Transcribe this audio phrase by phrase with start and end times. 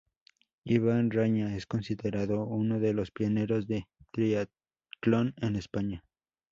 [0.65, 6.03] Iván Raña es considerado uno de los pioneros del triatlón en España.